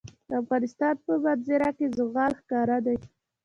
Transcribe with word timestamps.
د 0.29 0.31
افغانستان 0.41 0.93
په 1.05 1.13
منظره 1.23 1.69
کې 1.77 1.87
زغال 1.97 2.31
ښکاره 2.39 2.77
ده. 2.85 2.95